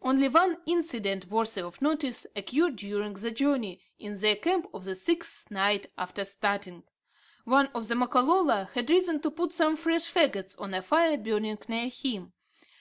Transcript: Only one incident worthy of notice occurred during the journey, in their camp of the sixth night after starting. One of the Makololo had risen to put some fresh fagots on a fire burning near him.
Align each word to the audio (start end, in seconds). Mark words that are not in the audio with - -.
Only 0.00 0.28
one 0.28 0.58
incident 0.66 1.26
worthy 1.26 1.60
of 1.60 1.82
notice 1.82 2.24
occurred 2.36 2.76
during 2.76 3.14
the 3.14 3.32
journey, 3.32 3.80
in 3.98 4.16
their 4.16 4.36
camp 4.36 4.68
of 4.72 4.84
the 4.84 4.94
sixth 4.94 5.50
night 5.50 5.88
after 5.98 6.24
starting. 6.24 6.84
One 7.44 7.66
of 7.74 7.88
the 7.88 7.96
Makololo 7.96 8.68
had 8.74 8.90
risen 8.90 9.20
to 9.22 9.30
put 9.32 9.52
some 9.52 9.74
fresh 9.76 10.04
fagots 10.08 10.54
on 10.60 10.72
a 10.72 10.82
fire 10.82 11.16
burning 11.16 11.58
near 11.66 11.88
him. 11.88 12.32